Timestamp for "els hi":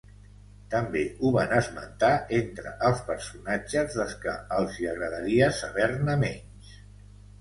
4.59-4.89